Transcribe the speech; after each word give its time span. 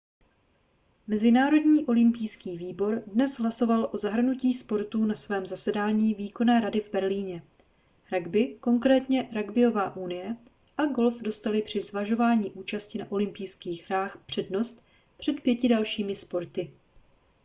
mezinárodní 1.07 1.85
olympijský 1.85 2.57
výbor 2.57 3.03
dnes 3.07 3.37
hlasoval 3.39 3.89
o 3.93 3.97
zahrnutí 3.97 4.53
sportů 4.53 5.05
na 5.05 5.15
svém 5.15 5.45
zasedání 5.45 6.13
výkonné 6.13 6.61
rady 6.61 6.81
v 6.81 6.91
berlíně 6.91 7.43
ragby 8.11 8.57
konkrétně 8.59 9.29
ragbyová 9.33 9.95
unie 9.95 10.37
a 10.77 10.85
golf 10.85 11.21
dostaly 11.21 11.61
při 11.61 11.81
zvažování 11.81 12.51
účasti 12.51 12.97
na 12.97 13.11
olympijských 13.11 13.85
hrách 13.85 14.17
přednost 14.25 14.83
před 15.17 15.33
pěti 15.41 15.67
dalšími 15.67 16.15
sporty 16.15 16.71